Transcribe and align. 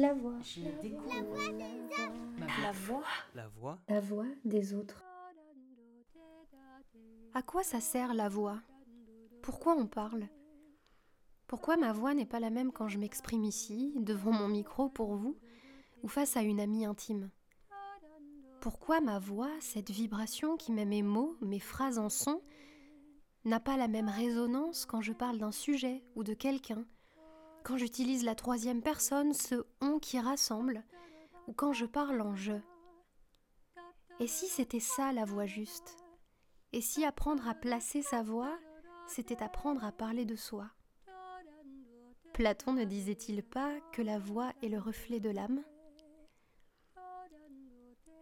La 0.00 0.14
voix. 0.14 0.32
Je 0.42 0.62
découvre. 0.80 1.36
La 2.62 2.72
voix. 2.72 3.02
La 3.34 3.48
voix. 3.48 3.48
La 3.48 3.48
voix. 3.48 3.78
La 3.86 4.00
voix 4.00 4.26
des 4.46 4.72
autres. 4.72 5.04
À 7.34 7.42
quoi 7.42 7.62
ça 7.62 7.80
sert 7.80 8.14
la 8.14 8.30
voix? 8.30 8.62
Pourquoi 9.42 9.74
on 9.74 9.86
parle? 9.86 10.26
Pourquoi 11.46 11.76
ma 11.76 11.92
voix 11.92 12.14
n'est 12.14 12.24
pas 12.24 12.40
la 12.40 12.48
même 12.48 12.72
quand 12.72 12.88
je 12.88 12.96
m'exprime 12.96 13.44
ici, 13.44 13.92
devant 13.96 14.32
mon 14.32 14.48
micro 14.48 14.88
pour 14.88 15.16
vous, 15.16 15.36
ou 16.02 16.08
face 16.08 16.34
à 16.38 16.40
une 16.40 16.60
amie 16.60 16.86
intime? 16.86 17.28
Pourquoi 18.62 19.02
ma 19.02 19.18
voix, 19.18 19.52
cette 19.60 19.90
vibration 19.90 20.56
qui 20.56 20.72
met 20.72 20.86
mes 20.86 21.02
mots, 21.02 21.36
mes 21.42 21.60
phrases 21.60 21.98
en 21.98 22.08
son, 22.08 22.40
n'a 23.44 23.60
pas 23.60 23.76
la 23.76 23.86
même 23.86 24.08
résonance 24.08 24.86
quand 24.86 25.02
je 25.02 25.12
parle 25.12 25.36
d'un 25.36 25.52
sujet 25.52 26.02
ou 26.14 26.24
de 26.24 26.32
quelqu'un, 26.32 26.86
quand 27.62 27.76
j'utilise 27.76 28.24
la 28.24 28.34
troisième 28.34 28.82
personne, 28.82 29.32
ce 29.32 29.64
on 29.80 29.98
qui 29.98 30.18
rassemble, 30.18 30.84
ou 31.46 31.52
quand 31.52 31.72
je 31.72 31.86
parle 31.86 32.20
en 32.20 32.34
je 32.34 32.54
Et 34.18 34.26
si 34.26 34.46
c'était 34.46 34.80
ça 34.80 35.12
la 35.12 35.24
voix 35.24 35.46
juste? 35.46 35.96
Et 36.72 36.80
si 36.80 37.04
apprendre 37.04 37.48
à 37.48 37.54
placer 37.54 38.02
sa 38.02 38.22
voix, 38.22 38.58
c'était 39.06 39.42
apprendre 39.42 39.84
à 39.84 39.92
parler 39.92 40.24
de 40.24 40.36
soi? 40.36 40.70
Platon 42.32 42.72
ne 42.72 42.84
disait-il 42.84 43.42
pas 43.42 43.78
que 43.92 44.02
la 44.02 44.18
voix 44.18 44.52
est 44.62 44.68
le 44.68 44.78
reflet 44.78 45.20
de 45.20 45.30
l'âme? 45.30 45.62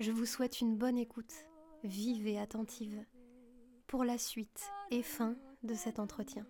Je 0.00 0.12
vous 0.12 0.26
souhaite 0.26 0.60
une 0.60 0.76
bonne 0.76 0.96
écoute, 0.96 1.34
vive 1.84 2.26
et 2.26 2.38
attentive, 2.38 3.04
pour 3.86 4.04
la 4.04 4.18
suite 4.18 4.70
et 4.90 5.02
fin 5.02 5.36
de 5.62 5.74
cet 5.74 5.98
entretien. 5.98 6.46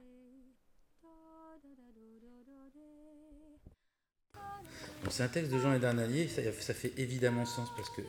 Bon, 5.04 5.10
c'est 5.10 5.22
un 5.22 5.28
texte 5.28 5.52
de 5.52 5.58
Jean 5.60 5.72
Edernalier, 5.74 6.28
ça, 6.28 6.42
ça 6.60 6.74
fait 6.74 6.92
évidemment 6.96 7.46
sens 7.46 7.68
parce 7.76 7.90
que 7.90 8.02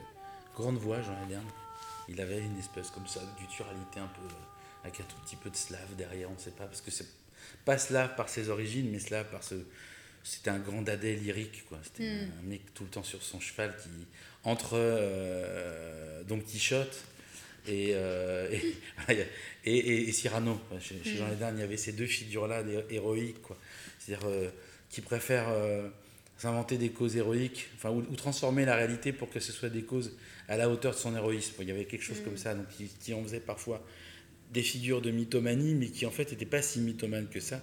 grande 0.55 0.77
voix, 0.77 1.01
Jean 1.01 1.15
Edern, 1.27 1.45
il 2.07 2.19
avait 2.19 2.39
une 2.39 2.57
espèce 2.57 2.89
comme 2.89 3.07
ça 3.07 3.19
de 3.19 3.39
gutturalité 3.41 3.99
un 3.99 4.07
peu, 4.07 4.21
euh, 4.25 4.83
avec 4.83 4.99
un 4.99 5.03
tout 5.03 5.15
petit 5.25 5.35
peu 5.35 5.49
de 5.49 5.55
slave 5.55 5.95
derrière, 5.97 6.29
on 6.29 6.33
ne 6.33 6.39
sait 6.39 6.51
pas, 6.51 6.65
parce 6.65 6.81
que 6.81 6.91
c'est 6.91 7.05
pas 7.65 7.77
slave 7.77 8.15
par 8.15 8.27
ses 8.29 8.49
origines, 8.49 8.89
mais 8.91 8.99
slave 8.99 9.27
par 9.31 9.43
ce. 9.43 9.55
C'était 10.23 10.49
un 10.49 10.59
grand 10.59 10.81
dadais 10.81 11.15
lyrique, 11.15 11.63
quoi. 11.69 11.77
C'était 11.83 12.03
Mm. 12.25 12.31
un 12.43 12.49
mec 12.49 12.73
tout 12.73 12.83
le 12.83 12.89
temps 12.89 13.03
sur 13.03 13.23
son 13.23 13.39
cheval 13.39 13.73
qui, 13.81 13.89
entre 14.43 14.71
euh, 14.73 16.23
Don 16.23 16.39
Quichotte 16.41 17.03
et, 17.67 17.91
euh, 17.93 18.49
et, 18.51 18.75
et, 19.65 19.77
et- 19.77 20.09
et 20.09 20.11
Cyrano. 20.11 20.59
quoi. 20.69 20.79
Chez, 20.79 21.01
chez 21.03 21.15
Jean 21.15 21.31
Edern, 21.31 21.55
il 21.57 21.61
y 21.61 21.63
avait 21.63 21.77
ces 21.77 21.93
deux 21.93 22.05
figures-là, 22.07 22.63
héroïques, 22.89 23.41
quoi. 23.41 23.57
C'est-à-dire 23.99 24.27
euh, 24.27 24.49
qui 24.89 24.99
préfèrent 25.01 25.47
s'inventer 26.39 26.77
des 26.77 26.89
causes 26.89 27.17
héroïques, 27.17 27.69
enfin, 27.75 27.89
ou, 27.89 27.99
ou 27.99 28.15
transformer 28.15 28.65
la 28.65 28.75
réalité 28.75 29.11
pour 29.11 29.29
que 29.29 29.39
ce 29.39 29.51
soit 29.51 29.69
des 29.69 29.83
causes 29.83 30.15
à 30.47 30.57
la 30.57 30.69
hauteur 30.69 30.93
de 30.93 30.97
son 30.97 31.15
héroïsme. 31.15 31.53
Il 31.59 31.67
y 31.67 31.71
avait 31.71 31.85
quelque 31.85 32.03
chose 32.03 32.21
comme 32.23 32.37
ça, 32.37 32.55
donc 32.55 32.67
qui, 32.69 32.87
qui 32.87 33.13
en 33.13 33.21
faisait 33.23 33.41
parfois 33.41 33.85
des 34.51 34.63
figures 34.63 35.01
de 35.01 35.11
mythomanie, 35.11 35.75
mais 35.75 35.87
qui 35.87 36.05
en 36.05 36.11
fait 36.11 36.31
n'étaient 36.31 36.45
pas 36.45 36.61
si 36.61 36.79
mythomane 36.79 37.27
que 37.27 37.39
ça. 37.39 37.61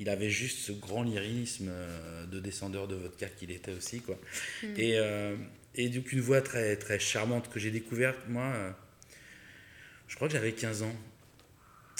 Il 0.00 0.10
avait 0.10 0.28
juste 0.28 0.58
ce 0.58 0.72
grand 0.72 1.02
lyrisme 1.02 1.68
euh, 1.70 2.26
de 2.26 2.40
descendeur 2.40 2.88
de 2.88 2.96
vodka 2.96 3.28
qu'il 3.28 3.50
était 3.50 3.72
aussi, 3.72 4.00
quoi. 4.00 4.18
Et, 4.76 4.98
euh, 4.98 5.36
et 5.76 5.88
donc 5.88 6.12
une 6.12 6.20
voix 6.20 6.42
très, 6.42 6.76
très 6.76 6.98
charmante 6.98 7.48
que 7.48 7.60
j'ai 7.60 7.70
découverte, 7.70 8.18
moi, 8.28 8.44
euh, 8.44 8.70
je 10.08 10.16
crois 10.16 10.26
que 10.28 10.34
j'avais 10.34 10.52
15 10.52 10.82
ans. 10.82 10.94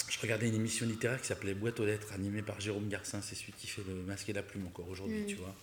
Je 0.09 0.19
regardais 0.21 0.49
une 0.49 0.55
émission 0.55 0.87
littéraire 0.87 1.21
qui 1.21 1.29
s'appelait 1.29 1.55
Boîte 1.55 1.81
aux 1.81 1.87
lettres, 1.87 2.13
animée 2.13 2.43
par 2.43 2.61
Jérôme 2.61 2.89
Garcin, 2.89 3.23
c'est 3.23 3.35
celui 3.35 3.53
qui 3.53 3.67
fait 3.67 3.83
le 3.89 3.95
masque 4.03 4.29
et 4.29 4.33
la 4.33 4.43
plume 4.43 4.67
encore 4.67 4.89
aujourd'hui, 4.89 5.25
tu 5.27 5.37
vois. 5.37 5.55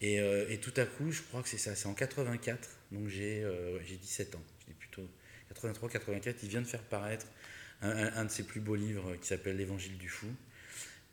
Et, 0.00 0.20
euh, 0.20 0.48
et 0.48 0.58
tout 0.58 0.72
à 0.76 0.84
coup, 0.84 1.10
je 1.10 1.22
crois 1.22 1.42
que 1.42 1.48
c'est 1.48 1.58
ça, 1.58 1.74
c'est 1.74 1.86
en 1.86 1.94
84, 1.94 2.68
donc 2.92 3.08
j'ai 3.08 3.42
euh, 3.42 3.76
ouais, 3.76 3.82
j'ai 3.84 3.96
17 3.96 4.36
ans, 4.36 4.42
je 4.60 4.66
dis 4.66 4.78
plutôt 4.78 5.08
83-84, 5.54 6.34
il 6.42 6.48
vient 6.48 6.60
de 6.60 6.66
faire 6.66 6.82
paraître 6.82 7.26
un, 7.80 8.24
de 8.24 8.30
ses 8.30 8.42
plus 8.42 8.60
beaux 8.60 8.74
livres 8.74 9.14
qui 9.16 9.26
s'appelle 9.26 9.56
L'Évangile 9.56 9.98
du 9.98 10.08
Fou. 10.08 10.26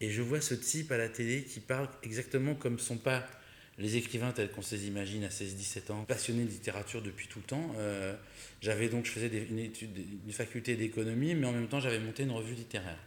Et 0.01 0.09
je 0.09 0.21
vois 0.21 0.41
ce 0.41 0.55
type 0.55 0.91
à 0.91 0.97
la 0.97 1.09
télé 1.09 1.43
qui 1.43 1.59
parle 1.59 1.87
exactement 2.03 2.55
comme 2.55 2.79
sont 2.79 2.97
pas 2.97 3.25
les 3.77 3.97
écrivains 3.97 4.31
tels 4.31 4.49
qu'on 4.51 4.61
se 4.61 4.75
les 4.75 4.87
imagine 4.87 5.23
à 5.23 5.29
16-17 5.29 5.91
ans, 5.91 6.03
passionnés 6.05 6.45
de 6.45 6.49
littérature 6.49 7.01
depuis 7.01 7.27
tout 7.27 7.39
le 7.39 7.45
temps. 7.45 7.75
Euh, 7.77 8.15
j'avais 8.61 8.87
donc, 8.89 9.05
je 9.05 9.11
faisais 9.11 9.27
une, 9.49 9.59
étude, 9.59 9.97
une 10.25 10.33
faculté 10.33 10.75
d'économie, 10.75 11.35
mais 11.35 11.45
en 11.45 11.51
même 11.51 11.67
temps 11.67 11.79
j'avais 11.79 11.99
monté 11.99 12.23
une 12.23 12.31
revue 12.31 12.55
littéraire. 12.55 12.97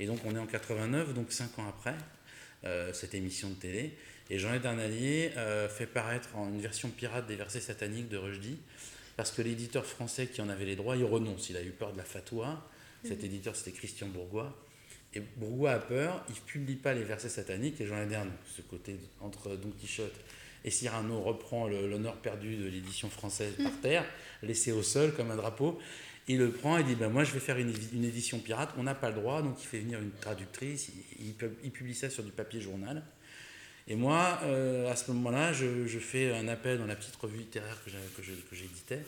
Et 0.00 0.06
donc 0.06 0.20
on 0.24 0.34
est 0.34 0.38
en 0.38 0.46
89, 0.46 1.14
donc 1.14 1.32
5 1.32 1.58
ans 1.58 1.68
après 1.68 1.96
euh, 2.64 2.92
cette 2.92 3.14
émission 3.14 3.48
de 3.50 3.54
télé. 3.54 3.96
Et 4.30 4.38
Jean 4.38 4.58
Dernalier 4.58 5.32
euh, 5.36 5.68
fait 5.68 5.86
paraître 5.86 6.36
en 6.36 6.48
une 6.48 6.60
version 6.60 6.90
pirate 6.90 7.26
des 7.26 7.36
versets 7.36 7.60
sataniques 7.60 8.08
de 8.08 8.18
Rushdie, 8.18 8.58
parce 9.16 9.30
que 9.30 9.42
l'éditeur 9.42 9.86
français 9.86 10.26
qui 10.26 10.40
en 10.42 10.48
avait 10.48 10.66
les 10.66 10.76
droits, 10.76 10.96
il 10.96 11.04
renonce. 11.04 11.48
Il 11.48 11.56
a 11.56 11.62
eu 11.62 11.70
peur 11.70 11.92
de 11.92 11.98
la 11.98 12.04
fatwa. 12.04 12.62
Cet 13.04 13.24
éditeur, 13.24 13.56
c'était 13.56 13.72
Christian 13.72 14.08
Bourgois. 14.08 14.54
Et 15.14 15.20
Bourgois 15.36 15.72
a 15.72 15.78
peur, 15.78 16.24
il 16.28 16.34
ne 16.34 16.40
publie 16.40 16.76
pas 16.76 16.92
les 16.92 17.04
versets 17.04 17.30
sataniques, 17.30 17.80
et 17.80 17.86
Jean 17.86 18.02
Edern, 18.02 18.30
ce 18.54 18.60
côté 18.60 18.96
entre 19.20 19.56
Don 19.56 19.70
Quichotte 19.70 20.20
et 20.64 20.70
Cyrano, 20.70 21.22
reprend 21.22 21.66
l'honneur 21.66 22.16
perdu 22.16 22.56
de 22.56 22.66
l'édition 22.66 23.08
française 23.08 23.54
par 23.62 23.72
terre, 23.80 24.04
laissé 24.42 24.72
au 24.72 24.82
sol 24.82 25.14
comme 25.14 25.30
un 25.30 25.36
drapeau. 25.36 25.78
Il 26.26 26.38
le 26.38 26.50
prend 26.50 26.76
et 26.76 26.84
dit 26.84 26.94
ben 26.94 27.08
Moi, 27.08 27.24
je 27.24 27.32
vais 27.32 27.40
faire 27.40 27.56
une, 27.56 27.70
édition 27.70 28.38
pirate, 28.38 28.74
on 28.76 28.82
n'a 28.82 28.94
pas 28.94 29.08
le 29.08 29.14
droit, 29.14 29.40
donc 29.40 29.56
il 29.62 29.66
fait 29.66 29.78
venir 29.78 29.98
une 29.98 30.10
traductrice, 30.10 30.90
il, 31.18 31.34
il 31.64 31.70
publie 31.70 31.94
ça 31.94 32.10
sur 32.10 32.22
du 32.22 32.32
papier 32.32 32.60
journal. 32.60 33.02
Et 33.88 33.96
moi, 33.96 34.38
euh, 34.44 34.90
à 34.90 34.96
ce 34.96 35.10
moment-là, 35.12 35.54
je, 35.54 35.86
je 35.86 35.98
fais 35.98 36.32
un 36.34 36.46
appel 36.46 36.78
dans 36.78 36.86
la 36.86 36.94
petite 36.94 37.16
revue 37.16 37.38
littéraire 37.38 37.82
que 37.84 38.54
j'éditais 38.54 39.00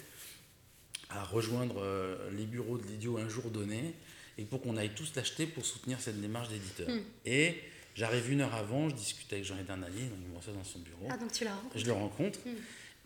à 1.10 1.22
rejoindre 1.22 1.82
euh, 1.82 2.16
les 2.36 2.46
bureaux 2.46 2.78
de 2.78 2.86
l'idiot 2.86 3.18
un 3.18 3.28
jour 3.28 3.50
donné 3.50 3.94
et 4.38 4.44
pour 4.44 4.62
qu'on 4.62 4.76
aille 4.76 4.94
tous 4.94 5.12
l'acheter 5.16 5.46
pour 5.46 5.66
soutenir 5.66 6.00
cette 6.00 6.20
démarche 6.20 6.48
d'éditeur. 6.48 6.88
Et 7.26 7.56
j'arrive 7.94 8.32
une 8.32 8.41
heure 8.41 8.54
avant, 8.54 8.88
je 8.88 8.94
discute 8.94 9.30
avec 9.32 9.44
Jean 9.44 9.56
Dernalier, 9.56 10.04
donc 10.04 10.18
il 10.24 10.32
me 10.32 10.38
reçoit 10.38 10.54
dans 10.54 10.64
son 10.64 10.78
bureau. 10.78 11.08
Ah, 11.10 11.18
donc 11.18 11.32
tu 11.32 11.44
l'as 11.44 11.54
rencontré 11.54 11.78
Je 11.78 11.86
le 11.86 11.92
rencontre. 11.92 12.38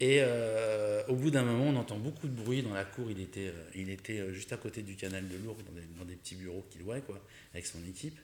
Et 0.00 0.18
euh, 0.20 1.02
au 1.08 1.14
bout 1.14 1.30
d'un 1.30 1.42
moment, 1.42 1.64
on 1.64 1.76
entend 1.76 1.98
beaucoup 1.98 2.28
de 2.28 2.34
bruit 2.34 2.62
dans 2.62 2.74
la 2.74 2.84
cour. 2.84 3.10
Il 3.10 3.20
était, 3.20 3.52
il 3.74 3.90
était 3.90 4.32
juste 4.32 4.52
à 4.52 4.56
côté 4.56 4.82
du 4.82 4.94
canal 4.94 5.26
de 5.26 5.36
Lourdes, 5.38 5.62
dans 5.66 5.72
des, 5.72 5.86
dans 5.98 6.04
des 6.04 6.14
petits 6.14 6.34
bureaux 6.36 6.64
qu'il 6.70 6.82
louait, 6.82 7.00
quoi, 7.00 7.18
avec 7.52 7.66
son 7.66 7.78
équipe. 7.88 8.18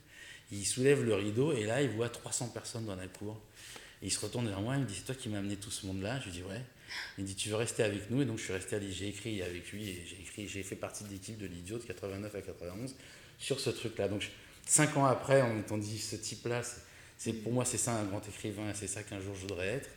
Il 0.52 0.66
soulève 0.66 1.04
le 1.04 1.14
rideau 1.14 1.52
et 1.52 1.64
là, 1.64 1.80
il 1.82 1.90
voit 1.90 2.08
300 2.08 2.48
personnes 2.48 2.86
dans 2.86 2.96
la 2.96 3.06
cour. 3.06 3.40
Et 4.02 4.06
il 4.06 4.10
se 4.10 4.18
retourne 4.20 4.48
vers 4.48 4.60
moi, 4.60 4.76
il 4.76 4.82
me 4.82 4.86
dit 4.86 4.94
C'est 4.96 5.04
toi 5.04 5.14
qui 5.14 5.28
m'as 5.28 5.38
amené 5.38 5.56
tout 5.56 5.70
ce 5.70 5.86
monde-là? 5.86 6.18
Je 6.20 6.24
lui 6.26 6.32
dis 6.32 6.42
Ouais. 6.42 6.60
Il 7.18 7.22
me 7.24 7.26
dit 7.28 7.34
Tu 7.36 7.48
veux 7.50 7.56
rester 7.56 7.82
avec 7.82 8.10
nous? 8.10 8.22
Et 8.22 8.24
donc, 8.24 8.38
je 8.38 8.44
suis 8.44 8.52
resté 8.52 8.76
à 8.76 8.78
l'I- 8.78 8.92
J'ai 8.92 9.08
écrit 9.08 9.42
avec 9.42 9.70
lui 9.72 9.88
et 9.90 10.02
j'ai 10.08 10.20
écrit, 10.20 10.48
j'ai 10.48 10.62
fait 10.62 10.76
partie 10.76 11.04
de 11.04 11.10
l'équipe 11.10 11.38
de 11.38 11.46
l'idiot 11.46 11.78
de 11.78 11.84
89 11.84 12.34
à 12.34 12.40
91 12.40 12.94
sur 13.38 13.60
ce 13.60 13.70
truc-là. 13.70 14.08
Donc, 14.08 14.22
je- 14.22 14.28
cinq 14.66 14.96
ans 14.96 15.04
après, 15.06 15.42
on 15.42 15.54
m'entend 15.54 15.78
dit 15.78 15.98
Ce 15.98 16.16
type-là, 16.16 16.62
c'est- 16.62 16.80
c'est 17.18 17.32
pour 17.34 17.52
moi, 17.52 17.64
c'est 17.64 17.78
ça 17.78 17.92
un 17.92 18.04
grand 18.04 18.26
écrivain 18.26 18.72
c'est 18.74 18.86
ça 18.86 19.02
qu'un 19.02 19.20
jour 19.20 19.34
je 19.34 19.42
voudrais 19.42 19.66
être. 19.68 19.90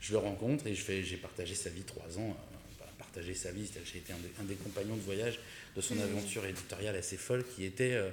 Je 0.00 0.12
le 0.12 0.18
rencontre 0.18 0.66
et 0.68 0.74
je 0.74 0.82
fais, 0.82 1.02
j'ai 1.02 1.16
partagé 1.16 1.54
sa 1.54 1.68
vie 1.70 1.82
trois 1.82 2.18
ans. 2.18 2.30
euh, 2.30 2.56
partagé 2.98 3.34
sa 3.34 3.50
vie, 3.50 3.68
j'ai 3.92 3.98
été 3.98 4.12
un 4.12 4.18
des, 4.18 4.30
un 4.40 4.44
des 4.44 4.54
compagnons 4.54 4.94
de 4.94 5.00
voyage 5.00 5.40
de 5.74 5.80
son 5.80 5.98
aventure 5.98 6.44
éditoriale 6.46 6.94
assez 6.94 7.16
folle 7.16 7.44
qui 7.56 7.64
était, 7.64 7.94
euh, 7.94 8.08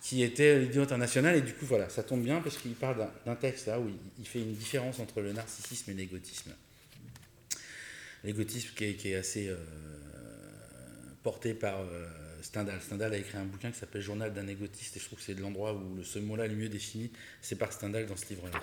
qui 0.00 0.22
était 0.22 0.58
l'idiot 0.58 0.82
international. 0.82 1.36
Et 1.36 1.42
du 1.42 1.52
coup, 1.54 1.66
voilà, 1.66 1.88
ça 1.88 2.02
tombe 2.02 2.22
bien 2.22 2.40
parce 2.40 2.56
qu'il 2.56 2.72
parle 2.74 3.06
d'un- 3.26 3.36
texte 3.36 3.66
là 3.66 3.78
où 3.78 3.88
il, 3.88 3.96
il 4.18 4.26
fait 4.26 4.40
une 4.40 4.54
différence 4.54 4.98
entre 4.98 5.20
le 5.20 5.32
narcissisme 5.32 5.90
et 5.90 5.94
l'égotisme. 5.94 6.52
L'égotisme 8.24 8.70
qui 8.74 8.84
est, 8.84 8.94
qui 8.94 9.10
est 9.10 9.16
assez 9.16 9.48
euh, 9.48 9.56
porté 11.22 11.54
par 11.54 11.80
euh, 11.80 12.06
Stendhal. 12.42 12.80
Stendhal 12.80 13.12
a 13.12 13.16
écrit 13.16 13.38
un 13.38 13.44
bouquin 13.44 13.70
qui 13.70 13.78
s'appelle 13.78 14.02
Journal 14.02 14.32
d'un 14.32 14.46
égotiste 14.46 14.96
et 14.96 15.00
je 15.00 15.04
trouve 15.06 15.18
que 15.18 15.24
c'est 15.24 15.38
l'endroit 15.38 15.74
où 15.74 15.96
le, 15.96 16.04
ce 16.04 16.18
mot-là 16.18 16.46
est 16.46 16.48
le 16.48 16.56
mieux 16.56 16.68
défini, 16.68 17.10
c'est 17.42 17.56
par 17.56 17.72
Stendhal 17.72 18.06
dans 18.06 18.16
ce 18.16 18.26
livre-là. 18.28 18.60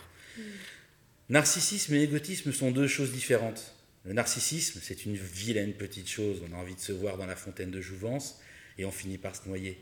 Narcissisme 1.30 1.94
et 1.96 2.04
égotisme 2.04 2.52
sont 2.54 2.72
deux 2.72 2.88
choses 2.88 3.12
différentes. 3.12 3.74
Le 4.06 4.13
narcissisme, 4.13 4.80
c'est 4.81 5.06
une 5.06 5.16
vilaine 5.16 5.74
petite 5.74 6.07
chose, 6.07 6.42
on 6.50 6.54
a 6.56 6.57
envie 6.57 6.75
de 6.75 6.80
se 6.80 6.94
voir 6.94 7.18
dans 7.18 7.25
la 7.25 7.36
fontaine 7.36 7.72
de 7.72 7.81
jouvence 7.81 8.40
et 8.78 8.86
on 8.86 8.92
finit 8.92 9.18
par 9.18 9.36
se 9.36 9.48
noyer. 9.48 9.78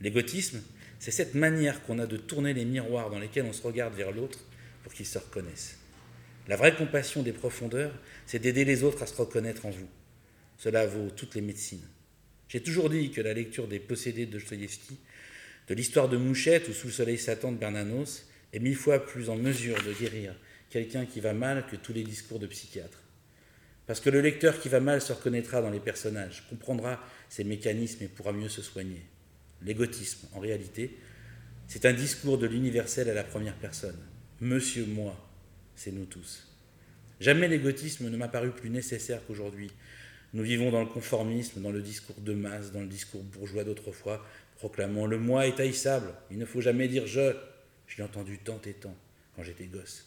L'égotisme, 0.00 0.60
c'est 0.98 1.10
cette 1.10 1.34
manière 1.34 1.82
qu'on 1.82 1.98
a 1.98 2.06
de 2.06 2.16
tourner 2.16 2.54
les 2.54 2.64
miroirs 2.64 3.10
dans 3.10 3.18
lesquels 3.18 3.44
on 3.44 3.52
se 3.52 3.62
regarde 3.62 3.94
vers 3.94 4.12
l'autre 4.12 4.38
pour 4.82 4.92
qu'ils 4.92 5.06
se 5.06 5.18
reconnaissent. 5.18 5.78
La 6.48 6.56
vraie 6.56 6.74
compassion 6.74 7.22
des 7.22 7.32
profondeurs, 7.32 7.92
c'est 8.24 8.38
d'aider 8.38 8.64
les 8.64 8.84
autres 8.84 9.02
à 9.02 9.06
se 9.06 9.16
reconnaître 9.16 9.66
en 9.66 9.70
vous. 9.70 9.88
Cela 10.58 10.86
vaut 10.86 11.10
toutes 11.10 11.34
les 11.34 11.40
médecines. 11.40 11.86
J'ai 12.48 12.62
toujours 12.62 12.88
dit 12.88 13.10
que 13.10 13.20
la 13.20 13.34
lecture 13.34 13.66
des 13.66 13.80
Possédés 13.80 14.26
de 14.26 14.32
Dostoïevski, 14.32 14.96
de 15.68 15.74
l'histoire 15.74 16.08
de 16.08 16.16
Mouchette 16.16 16.68
ou 16.68 16.72
Sous 16.72 16.86
le 16.86 16.92
soleil 16.92 17.18
Satan 17.18 17.50
de 17.50 17.58
Bernanos 17.58 18.26
est 18.52 18.60
mille 18.60 18.76
fois 18.76 19.04
plus 19.04 19.28
en 19.28 19.36
mesure 19.36 19.82
de 19.82 19.92
guérir 19.92 20.34
quelqu'un 20.70 21.04
qui 21.04 21.20
va 21.20 21.32
mal 21.32 21.66
que 21.66 21.76
tous 21.76 21.92
les 21.92 22.04
discours 22.04 22.38
de 22.38 22.46
psychiatres. 22.46 23.02
Parce 23.86 24.00
que 24.00 24.10
le 24.10 24.20
lecteur 24.20 24.60
qui 24.60 24.68
va 24.68 24.80
mal 24.80 25.00
se 25.00 25.12
reconnaîtra 25.12 25.62
dans 25.62 25.70
les 25.70 25.80
personnages, 25.80 26.44
comprendra 26.48 27.00
ces 27.28 27.44
mécanismes 27.44 28.04
et 28.04 28.08
pourra 28.08 28.32
mieux 28.32 28.48
se 28.48 28.62
soigner. 28.62 29.02
L'égotisme, 29.62 30.28
en 30.34 30.40
réalité, 30.40 30.96
c'est 31.68 31.86
un 31.86 31.92
discours 31.92 32.38
de 32.38 32.46
l'universel 32.46 33.08
à 33.08 33.14
la 33.14 33.24
première 33.24 33.56
personne. 33.56 33.98
Monsieur 34.40 34.86
moi, 34.86 35.16
c'est 35.74 35.92
nous 35.92 36.04
tous. 36.04 36.46
Jamais 37.20 37.48
l'égotisme 37.48 38.08
ne 38.10 38.16
m'a 38.16 38.28
paru 38.28 38.50
plus 38.50 38.70
nécessaire 38.70 39.20
qu'aujourd'hui. 39.26 39.70
Nous 40.34 40.42
vivons 40.42 40.70
dans 40.70 40.80
le 40.80 40.86
conformisme, 40.86 41.62
dans 41.62 41.70
le 41.70 41.80
discours 41.80 42.20
de 42.20 42.34
masse, 42.34 42.72
dans 42.72 42.80
le 42.80 42.86
discours 42.86 43.22
bourgeois 43.22 43.64
d'autrefois, 43.64 44.24
proclamant 44.56 45.06
le 45.06 45.18
moi 45.18 45.46
est 45.46 45.60
haïssable, 45.60 46.12
il 46.30 46.38
ne 46.38 46.44
faut 46.44 46.60
jamais 46.60 46.88
dire 46.88 47.06
je. 47.06 47.34
Je 47.86 47.98
l'ai 47.98 48.02
entendu 48.02 48.38
tant 48.38 48.60
et 48.66 48.72
tant 48.72 48.94
quand 49.34 49.42
j'étais 49.42 49.66
gosse. 49.66 50.06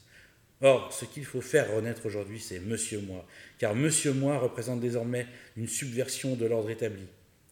Or, 0.62 0.92
ce 0.92 1.06
qu'il 1.06 1.24
faut 1.24 1.42
faire 1.42 1.74
renaître 1.74 2.06
aujourd'hui, 2.06 2.40
c'est 2.40 2.60
Monsieur 2.60 3.00
Moi, 3.00 3.25
car 3.57 3.75
Monsieur 3.75 4.12
Moi 4.12 4.38
représente 4.38 4.81
désormais 4.81 5.25
une 5.56 5.68
subversion 5.68 6.36
de 6.36 6.46
l'ordre 6.46 6.69
établi. 6.69 7.07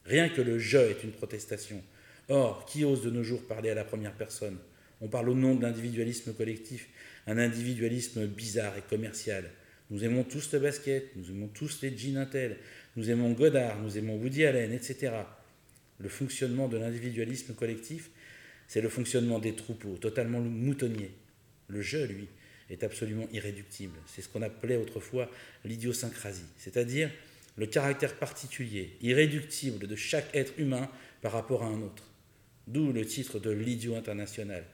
Rien 0.08 0.30
que 0.30 0.40
le 0.40 0.58
je 0.58 0.78
est 0.78 1.04
une 1.04 1.12
protestation. 1.12 1.82
Or, 2.30 2.64
qui 2.64 2.82
ose 2.82 3.02
de 3.02 3.10
nos 3.10 3.22
jours 3.22 3.46
parler 3.46 3.68
à 3.68 3.74
la 3.74 3.84
première 3.84 4.14
personne? 4.14 4.56
On 5.02 5.08
parle 5.08 5.28
au 5.28 5.34
nom 5.34 5.54
de 5.54 5.62
l'individualisme 5.62 6.32
collectif, 6.32 6.88
un 7.26 7.36
individualisme 7.36 8.26
bizarre 8.26 8.78
et 8.78 8.82
commercial. 8.88 9.50
Nous 9.90 10.04
aimons 10.04 10.24
tous 10.24 10.50
le 10.54 10.60
basket, 10.60 11.14
nous 11.14 11.28
aimons 11.28 11.48
tous 11.48 11.82
les 11.82 11.94
jeans 11.94 12.16
Intel, 12.16 12.56
nous 12.96 13.10
aimons 13.10 13.32
Godard, 13.32 13.82
nous 13.82 13.98
aimons 13.98 14.16
Woody 14.16 14.46
Allen, 14.46 14.72
etc. 14.72 15.12
Le 15.98 16.08
fonctionnement 16.08 16.68
de 16.68 16.78
l'individualisme 16.78 17.52
collectif, 17.52 18.08
c'est 18.66 18.80
le 18.80 18.88
fonctionnement 18.88 19.38
des 19.38 19.54
troupeaux, 19.54 19.98
totalement 19.98 20.40
moutonniers. 20.40 21.12
Le 21.68 21.82
je, 21.82 21.98
lui, 21.98 22.28
est 22.70 22.82
absolument 22.82 23.28
irréductible. 23.34 23.98
C'est 24.06 24.22
ce 24.22 24.28
qu'on 24.30 24.40
appelait 24.40 24.76
autrefois 24.76 25.30
l'idiosyncrasie, 25.66 26.48
c'est-à-dire 26.56 27.10
le 27.58 27.66
caractère 27.66 28.14
particulier, 28.14 28.96
irréductible 29.02 29.88
de 29.88 29.96
chaque 29.96 30.34
être 30.34 30.52
humain 30.58 30.88
par 31.20 31.32
rapport 31.32 31.64
à 31.64 31.66
un 31.66 31.82
autre. 31.82 32.04
D'où 32.68 32.92
le 32.92 33.04
titre 33.04 33.40
de 33.40 33.50
l'idiot 33.50 33.96
international. 33.96 34.64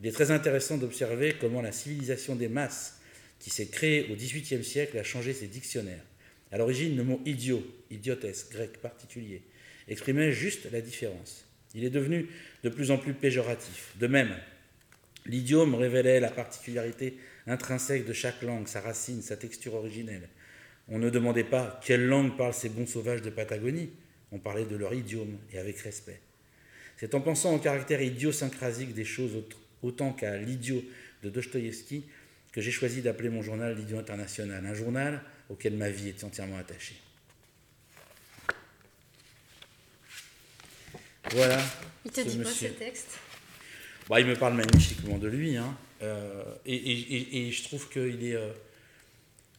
Il 0.00 0.06
est 0.06 0.12
très 0.12 0.30
intéressant 0.30 0.76
d'observer 0.76 1.36
comment 1.40 1.62
la 1.62 1.72
civilisation 1.72 2.36
des 2.36 2.48
masses, 2.48 3.00
qui 3.38 3.48
s'est 3.48 3.68
créée 3.68 4.10
au 4.12 4.14
XVIIIe 4.14 4.62
siècle, 4.62 4.98
a 4.98 5.02
changé 5.02 5.32
ses 5.32 5.46
dictionnaires. 5.46 6.04
À 6.52 6.58
l'origine, 6.58 6.96
le 6.96 7.04
mot 7.04 7.20
idiot, 7.24 7.64
idiotesse, 7.90 8.50
grec 8.50 8.78
particulier, 8.78 9.42
exprimait 9.88 10.32
juste 10.32 10.70
la 10.70 10.82
différence. 10.82 11.46
Il 11.74 11.84
est 11.84 11.90
devenu 11.90 12.28
de 12.62 12.68
plus 12.68 12.90
en 12.90 12.98
plus 12.98 13.14
péjoratif. 13.14 13.94
De 13.98 14.06
même, 14.06 14.36
l'idiome 15.26 15.74
révélait 15.74 16.20
la 16.20 16.30
particularité 16.30 17.16
intrinsèque 17.46 18.06
de 18.06 18.12
chaque 18.12 18.42
langue, 18.42 18.68
sa 18.68 18.82
racine, 18.82 19.22
sa 19.22 19.36
texture 19.36 19.74
originelle. 19.74 20.28
On 20.88 20.98
ne 20.98 21.10
demandait 21.10 21.44
pas 21.44 21.80
quelle 21.84 22.06
langue 22.06 22.36
parlent 22.36 22.54
ces 22.54 22.68
bons 22.68 22.86
sauvages 22.86 23.22
de 23.22 23.30
Patagonie, 23.30 23.90
on 24.32 24.38
parlait 24.38 24.66
de 24.66 24.76
leur 24.76 24.92
idiome 24.92 25.38
et 25.52 25.58
avec 25.58 25.78
respect. 25.78 26.20
C'est 26.96 27.14
en 27.14 27.20
pensant 27.20 27.54
au 27.54 27.58
caractère 27.58 28.02
idiosyncrasique 28.02 28.94
des 28.94 29.04
choses 29.04 29.32
autant 29.82 30.12
qu'à 30.12 30.36
l'idiot 30.36 30.82
de 31.22 31.30
Dostoïevski 31.30 32.04
que 32.52 32.60
j'ai 32.60 32.70
choisi 32.70 33.02
d'appeler 33.02 33.30
mon 33.30 33.42
journal 33.42 33.76
l'idiot 33.76 33.98
international, 33.98 34.64
un 34.64 34.74
journal 34.74 35.22
auquel 35.48 35.74
ma 35.74 35.90
vie 35.90 36.10
est 36.10 36.22
entièrement 36.22 36.56
attachée. 36.56 36.94
Voilà. 41.30 41.60
Il 42.04 42.12
te 42.12 42.20
dit 42.20 42.38
quoi 42.38 42.50
ce 42.50 42.66
texte? 42.66 43.18
Bah, 44.08 44.20
Il 44.20 44.26
me 44.26 44.36
parle 44.36 44.54
magnifiquement 44.54 45.18
de 45.18 45.26
lui. 45.26 45.56
Hein. 45.56 45.76
Euh, 46.02 46.44
et, 46.66 47.50
je 47.50 47.62
trouve 47.64 47.88
qu'il 47.88 48.24
est. 48.24 48.36
Euh, 48.36 48.52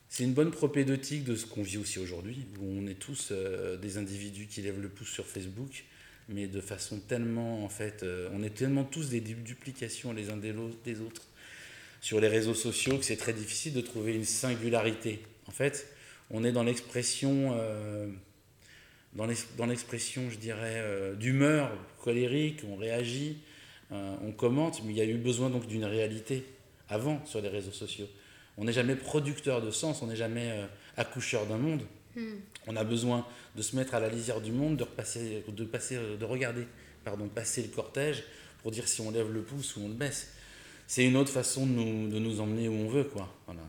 c'est 0.10 0.24
une 0.24 0.34
bonne 0.34 0.52
propédeutique 0.52 1.24
de 1.24 1.36
ce 1.36 1.46
qu'on 1.46 1.63
vit 1.63 1.78
aussi 1.78 2.00
aujourd'hui, 2.00 2.46
où 2.60 2.66
on 2.66 2.88
est 2.88 3.00
tous 3.00 3.30
euh, 3.31 3.78
des 3.78 3.98
individus 3.98 4.48
qui 4.48 4.62
lèvent 4.62 4.81
le 4.81 4.90
pouce 4.90 5.10
sur 5.10 5.25
Facebook, 5.25 5.86
mais 6.30 6.48
de 6.48 6.62
façon 6.62 7.00
tellement, 7.00 7.63
en 7.63 7.69
fait, 7.69 8.04
on 8.34 8.42
est 8.42 8.56
tellement 8.56 8.84
tous 8.84 9.10
des 9.10 9.19
duplications 9.19 10.12
les 10.12 10.31
uns 10.31 10.38
des, 10.38 10.52
autres 11.00 11.28
sur 12.02 12.19
les 12.19 12.28
réseaux 12.28 12.56
sociaux 12.56 12.98
que 12.98 13.06
c'est 13.06 13.18
très 13.18 13.34
difficile 13.34 13.74
de 13.74 13.81
trouver 13.81 14.16
une 14.16 14.25
singularité. 14.25 15.19
En 15.46 15.52
fait, 15.52 15.88
on 16.31 16.44
est 16.44 16.51
dans 16.51 16.63
l'expression 16.63 17.56
dans 19.16 19.66
l'expression, 19.66 20.30
je 20.30 20.38
dirais, 20.38 20.75
euh, 20.78 21.16
d'humeur 21.16 21.72
colérique, 22.04 22.62
on 22.69 22.75
réagit, 22.75 23.38
euh, 23.92 24.16
on 24.25 24.31
commente, 24.31 24.81
mais 24.84 24.92
il 24.92 24.98
y 24.98 25.01
a 25.01 25.06
eu 25.06 25.18
besoin 25.18 25.50
donc 25.50 25.68
d'une 25.68 25.86
réalité 25.86 26.46
avant 26.90 27.25
sur 27.25 27.42
les 27.42 27.50
réseaux 27.50 27.72
sociaux. 27.72 28.08
On 28.57 28.66
n'est 28.66 28.74
jamais 28.74 28.96
producteur 28.96 29.62
de 29.62 29.72
sens, 29.72 30.02
on 30.02 30.07
n'est 30.07 30.16
jamais 30.16 30.52
euh, 30.52 30.66
accoucheur 30.98 31.46
d'un 31.46 31.57
monde. 31.57 31.81
Hmm. 32.16 32.36
On 32.68 32.75
a 32.75 32.84
besoin 32.84 33.25
de 33.56 33.62
se 33.62 33.75
mettre 33.75 33.96
à 33.96 34.00
la 34.00 34.10
lisière 34.10 34.42
du 34.42 34.52
monde, 34.52 34.78
de, 34.78 34.84
repasser, 34.84 35.44
de, 35.48 35.63
passer, 35.66 35.98
de 36.19 36.25
regarder 36.25 36.66
pardon, 37.04 37.28
passer 37.28 37.62
le 37.62 37.69
cortège 37.69 38.24
pour 38.62 38.72
dire 38.72 38.88
si 38.88 39.02
on 39.02 39.12
lève 39.12 39.31
le 39.31 39.42
pouce 39.42 39.75
ou 39.75 39.81
on 39.81 39.88
le 39.88 39.94
baisse. 39.94 40.30
C'est 40.88 41.06
une 41.06 41.18
autre 41.18 41.31
façon 41.31 41.66
de 41.66 41.72
nous, 41.72 42.10
de 42.10 42.19
nous, 42.19 42.42
emmener 42.42 42.68
où 42.68 42.74
on 42.74 42.90
veut. 42.90 43.06
Quoi. 43.06 43.31
Voilà, 43.46 43.62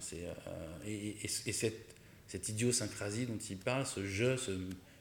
et, 0.86 1.16
et, 1.22 1.52
cette, 1.52 1.94
cette 2.28 2.48
idiosyncrasie 2.48 3.26
dont 3.26 3.38
il 3.38 3.56
parle, 3.56 3.86
ce 3.86 4.04
jeu, 4.04 4.36
ce, 4.36 4.52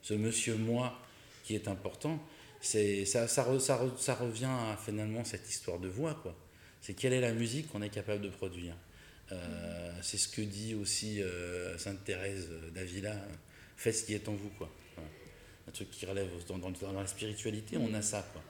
ce 0.02 0.14
monsieur 0.14 0.56
moi 0.56 0.98
qui 1.44 1.56
est 1.56 1.68
important, 1.68 2.20
c'est 2.62 3.06
ça, 3.06 3.28
ça, 3.28 3.46
ça, 3.60 4.16
revient 4.16 4.46
à 4.46 4.78
finalement 4.78 5.24
cette 5.24 5.50
histoire 5.50 5.80
de 5.80 5.88
voix. 5.88 6.16
quoi. 6.16 6.36
C'est 6.82 6.94
quelle 6.94 7.14
est 7.14 7.22
la 7.22 7.34
musique 7.34 7.72
qu'on 7.72 7.82
est 7.82 7.90
capable 7.90 8.22
de 8.22 8.30
produire? 8.30 8.76
Euh, 9.32 9.92
c'est 10.02 10.18
ce 10.18 10.28
que 10.28 10.42
dit 10.42 10.76
aussi 10.76 11.22
euh, 11.22 11.78
Sainte 11.78 12.04
Thérèse 12.04 12.50
d'Avila, 12.74 13.16
faites 13.76 13.96
ce 13.96 14.04
qui 14.06 14.14
est 14.14 14.28
en 14.30 14.34
vous. 14.34 14.50
quoi. 14.50 14.70
Un 15.68 15.72
truc 15.72 15.90
qui 15.90 16.06
relève 16.06 16.30
dans, 16.48 16.58
dans, 16.60 16.92
la 16.94 17.08
spiritualité, 17.08 17.78
on 17.78 17.94
a 17.94 18.02
ça. 18.02 18.28
quoi. 18.34 18.44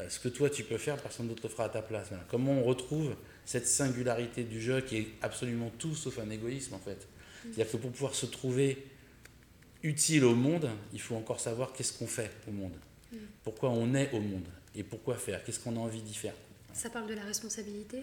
Euh, 0.00 0.08
ce 0.08 0.18
que 0.18 0.28
toi 0.28 0.50
tu 0.50 0.64
peux 0.64 0.78
faire, 0.78 0.96
personne 1.00 1.28
d'autre 1.28 1.42
le 1.44 1.48
fera 1.48 1.64
à 1.64 1.68
ta 1.68 1.82
place. 1.82 2.08
Comment 2.28 2.52
on 2.52 2.64
retrouve 2.64 3.14
cette 3.44 3.66
singularité 3.66 4.44
du 4.44 4.60
jeu 4.60 4.80
qui 4.82 4.98
est 4.98 5.08
absolument 5.22 5.70
tout 5.78 5.94
sauf 5.94 6.18
un 6.18 6.30
égoïsme 6.30 6.74
en 6.74 6.78
fait. 6.78 7.08
C'est-à-dire 7.42 7.70
que 7.70 7.76
pour 7.78 7.90
pouvoir 7.90 8.14
se 8.14 8.26
trouver 8.26 8.86
utile 9.82 10.24
au 10.24 10.34
monde, 10.34 10.68
il 10.92 11.00
faut 11.00 11.16
encore 11.16 11.40
savoir 11.40 11.72
qu'est-ce 11.72 11.94
qu'on 11.94 12.06
fait 12.06 12.30
au 12.46 12.50
monde. 12.50 12.74
Mm. 13.10 13.16
Pourquoi 13.42 13.70
on 13.70 13.94
est 13.94 14.12
au 14.12 14.20
monde 14.20 14.46
et 14.74 14.82
pourquoi 14.82 15.16
faire, 15.16 15.42
qu'est-ce 15.42 15.58
qu'on 15.58 15.76
a 15.76 15.80
envie 15.80 16.02
d'y 16.02 16.14
faire. 16.14 16.34
Ça 16.72 16.90
parle 16.90 17.08
de 17.08 17.14
la 17.14 17.24
responsabilité? 17.24 18.02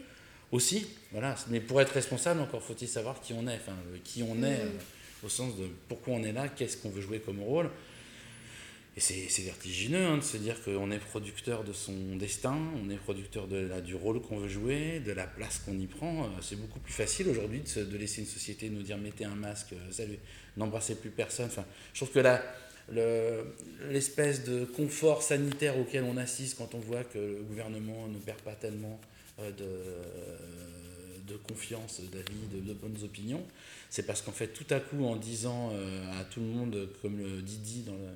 Aussi, 0.52 0.88
voilà. 1.12 1.36
Mais 1.50 1.60
pour 1.60 1.82
être 1.82 1.92
responsable, 1.92 2.40
encore 2.40 2.64
faut-il 2.64 2.88
savoir 2.88 3.20
qui 3.20 3.34
on 3.34 3.48
est, 3.48 3.56
enfin, 3.56 3.76
euh, 3.94 3.98
qui 4.04 4.24
on 4.24 4.36
est 4.44 4.64
mm. 4.64 4.68
euh, 4.68 5.26
au 5.26 5.30
sens 5.30 5.58
de 5.58 5.68
pourquoi 5.90 6.14
on 6.16 6.24
est 6.24 6.32
là, 6.32 6.48
qu'est-ce 6.48 6.78
qu'on 6.78 6.90
veut 6.90 7.02
jouer 7.02 7.20
comme 7.20 7.42
rôle. 7.42 7.70
Et 8.96 9.00
c'est 9.00 9.44
vertigineux 9.44 10.08
hein, 10.08 10.18
de 10.18 10.24
se 10.24 10.38
dire 10.38 10.64
qu'on 10.64 10.90
est 10.90 10.98
producteur 10.98 11.64
de 11.64 11.72
son 11.72 12.16
destin, 12.16 12.58
on 12.84 12.90
est 12.90 12.96
producteur 12.96 13.48
de 13.48 13.58
la, 13.58 13.80
du 13.80 13.94
rôle 13.94 14.20
qu'on 14.22 14.40
veut 14.40 14.48
jouer, 14.48 15.00
de 15.02 15.12
la 15.12 15.28
place 15.28 15.60
qu'on 15.60 15.78
y 15.78 15.86
prend. 15.86 16.24
Euh, 16.24 16.28
c'est 16.42 16.56
beaucoup 16.56 16.80
plus 16.80 16.94
facile 16.94 17.28
aujourd'hui 17.28 17.62
de, 17.62 17.84
de, 17.84 17.98
laisser 17.98 18.22
une 18.22 18.28
société 18.28 18.70
nous 18.70 18.82
dire 18.82 18.98
mettez 18.98 19.26
un 19.26 19.36
masque, 19.36 19.76
salut, 19.92 20.18
n'embrassez 20.56 20.96
plus 20.96 21.12
personne. 21.12 21.46
Enfin, 21.46 21.66
je 21.94 22.04
trouve 22.04 22.12
que 22.12 22.40
l'espèce 23.90 24.46
de 24.46 24.66
confort 24.66 25.22
sanitaire 25.22 25.78
auquel 25.78 26.04
on 26.04 26.18
assiste 26.18 26.58
quand 26.58 26.74
on 26.74 26.80
voit 26.80 27.04
que 27.04 27.20
le 27.20 27.44
gouvernement 27.44 28.08
ne 28.08 28.18
perd 28.18 28.40
pas 28.40 28.56
tellement 28.56 29.00
de, 29.38 29.66
de 31.28 31.36
confiance, 31.36 32.02
d'avis, 32.12 32.66
de, 32.66 32.74
bonnes 32.74 32.98
opinions, 33.04 33.46
c'est 33.90 34.06
parce 34.06 34.22
qu'en 34.22 34.32
fait, 34.32 34.48
tout 34.48 34.66
à 34.70 34.80
coup, 34.80 35.06
en 35.06 35.16
disant 35.16 35.72
euh, 35.74 36.20
à 36.20 36.24
tout 36.24 36.40
le 36.40 36.48
monde, 36.48 36.90
comme 37.02 37.20
le 37.20 37.42
Didi 37.42 37.84
dans 37.84 37.94
le, 37.94 38.08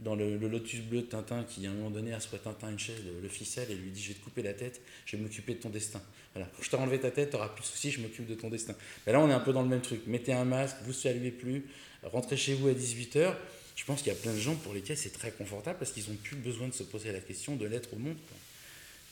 dans 0.00 0.14
le, 0.14 0.48
Lotus 0.48 0.80
bleu 0.80 1.02
de 1.02 1.06
Tintin, 1.06 1.44
qui 1.44 1.66
à 1.66 1.70
un 1.70 1.74
moment 1.74 1.90
donné 1.90 2.12
assoit 2.12 2.38
Tintin 2.38 2.70
une 2.70 2.78
chaise, 2.78 3.02
le, 3.22 3.28
ficelle, 3.28 3.70
et 3.70 3.74
lui 3.74 3.90
dit 3.90 4.02
Je 4.02 4.08
vais 4.08 4.14
te 4.14 4.24
couper 4.24 4.42
la 4.42 4.54
tête, 4.54 4.80
je 5.04 5.16
vais 5.16 5.22
m'occuper 5.22 5.54
de 5.54 5.60
ton 5.60 5.70
destin. 5.70 6.00
Voilà. 6.34 6.48
Quand 6.56 6.62
je 6.62 6.70
t'ai 6.70 6.76
enlevé 6.76 6.98
ta 7.00 7.10
tête, 7.10 7.30
tu 7.30 7.36
n'auras 7.36 7.48
plus 7.48 7.62
de 7.62 7.66
soucis, 7.66 7.90
je 7.90 8.00
m'occupe 8.00 8.26
de 8.26 8.34
ton 8.34 8.48
destin. 8.48 8.74
Mais 9.06 9.12
là, 9.12 9.20
on 9.20 9.28
est 9.28 9.34
un 9.34 9.40
peu 9.40 9.52
dans 9.52 9.62
le 9.62 9.68
même 9.68 9.82
truc. 9.82 10.02
Mettez 10.06 10.32
un 10.32 10.44
masque, 10.44 10.76
vous 10.84 10.92
saluez 10.92 11.30
plus, 11.30 11.66
rentrez 12.02 12.36
chez 12.36 12.54
vous 12.54 12.68
à 12.68 12.72
18h. 12.72 13.34
Je 13.76 13.84
pense 13.84 14.02
qu'il 14.02 14.12
y 14.12 14.16
a 14.16 14.18
plein 14.18 14.32
de 14.32 14.38
gens 14.38 14.56
pour 14.56 14.74
lesquels 14.74 14.96
c'est 14.96 15.12
très 15.12 15.30
confortable 15.30 15.78
parce 15.78 15.92
qu'ils 15.92 16.10
n'ont 16.10 16.16
plus 16.16 16.36
besoin 16.36 16.66
de 16.66 16.74
se 16.74 16.82
poser 16.82 17.12
la 17.12 17.20
question 17.20 17.54
de 17.54 17.64
l'être 17.66 17.94
au 17.94 17.98
monde. 17.98 18.16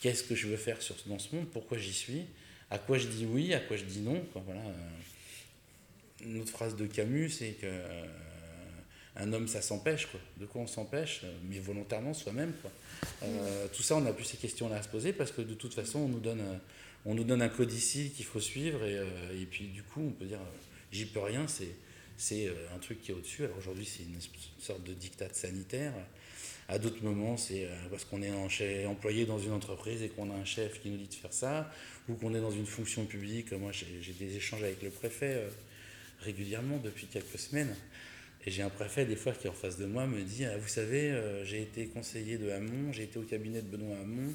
Qu'est-ce 0.01 0.23
que 0.23 0.35
je 0.35 0.47
veux 0.47 0.57
faire 0.57 0.81
sur, 0.81 0.95
dans 1.05 1.19
ce 1.19 1.35
monde 1.35 1.47
Pourquoi 1.51 1.77
j'y 1.77 1.93
suis 1.93 2.25
À 2.69 2.77
quoi 2.77 2.97
je 2.97 3.07
dis 3.07 3.25
oui 3.25 3.53
À 3.53 3.59
quoi 3.59 3.77
je 3.77 3.83
dis 3.83 3.99
non 3.99 4.23
Voilà. 4.35 4.61
Une 6.23 6.41
autre 6.41 6.51
phrase 6.51 6.75
de 6.75 6.85
Camus, 6.85 7.29
c'est 7.29 7.51
que 7.51 7.67
un 9.19 9.33
homme, 9.33 9.47
ça 9.47 9.61
s'empêche, 9.61 10.07
quoi. 10.07 10.19
De 10.39 10.45
quoi 10.45 10.61
on 10.61 10.67
s'empêche 10.67 11.21
Mais 11.49 11.59
volontairement, 11.59 12.13
soi-même, 12.13 12.53
quoi. 12.61 12.71
Euh, 13.23 13.67
tout 13.73 13.81
ça, 13.81 13.95
on 13.95 14.05
a 14.05 14.13
plus 14.13 14.25
ces 14.25 14.37
questions-là 14.37 14.77
à 14.77 14.83
se 14.83 14.89
poser 14.89 15.11
parce 15.11 15.31
que 15.31 15.41
de 15.41 15.55
toute 15.55 15.73
façon, 15.73 15.99
on 15.99 16.07
nous 16.07 16.19
donne, 16.19 16.43
on 17.05 17.15
nous 17.15 17.23
donne 17.23 17.41
un 17.41 17.49
code 17.49 17.71
ici 17.71 18.11
qu'il 18.15 18.25
faut 18.25 18.39
suivre 18.39 18.83
et, 18.83 18.97
euh, 18.97 19.41
et, 19.41 19.45
puis 19.45 19.65
du 19.65 19.81
coup, 19.81 20.01
on 20.07 20.11
peut 20.11 20.25
dire, 20.25 20.39
euh, 20.39 20.57
j'y 20.91 21.05
peux 21.05 21.19
rien, 21.19 21.47
c'est, 21.47 21.75
c'est 22.17 22.51
un 22.75 22.77
truc 22.77 23.01
qui 23.01 23.11
est 23.11 23.13
au-dessus. 23.15 23.43
Alors 23.43 23.57
aujourd'hui, 23.57 23.85
c'est 23.85 24.03
une 24.03 24.19
sorte 24.59 24.83
de 24.83 24.93
dictat 24.93 25.33
sanitaire. 25.33 25.93
À 26.69 26.79
d'autres 26.79 27.01
moments, 27.01 27.37
c'est 27.37 27.67
parce 27.89 28.03
qu'on 28.03 28.21
est 28.21 28.85
employé 28.85 29.25
dans 29.25 29.39
une 29.39 29.53
entreprise 29.53 30.03
et 30.03 30.09
qu'on 30.09 30.29
a 30.31 30.33
un 30.33 30.43
chef 30.43 30.81
qui 30.81 30.89
nous 30.89 30.97
dit 30.97 31.07
de 31.07 31.13
faire 31.13 31.31
ça, 31.31 31.71
ou 32.09 32.15
qu'on 32.15 32.35
est 32.35 32.41
dans 32.41 32.51
une 32.51 32.65
fonction 32.65 33.05
publique. 33.05 33.53
Moi, 33.53 33.71
j'ai 33.71 34.13
des 34.13 34.35
échanges 34.35 34.63
avec 34.63 34.81
le 34.83 34.89
préfet 34.89 35.43
régulièrement 36.21 36.77
depuis 36.83 37.07
quelques 37.07 37.39
semaines. 37.39 37.73
Et 38.45 38.51
j'ai 38.51 38.61
un 38.61 38.69
préfet, 38.69 39.05
des 39.05 39.15
fois, 39.15 39.33
qui 39.33 39.47
est 39.47 39.49
en 39.49 39.53
face 39.53 39.77
de 39.77 39.85
moi, 39.85 40.07
me 40.07 40.21
dit 40.21 40.45
ah, 40.45 40.57
Vous 40.57 40.67
savez, 40.67 41.11
euh, 41.11 41.43
j'ai 41.43 41.61
été 41.61 41.87
conseiller 41.87 42.37
de 42.37 42.49
Hamon, 42.49 42.93
j'ai 42.93 43.03
été 43.03 43.19
au 43.19 43.23
cabinet 43.23 43.61
de 43.61 43.67
Benoît 43.67 43.97
Hamon. 44.01 44.33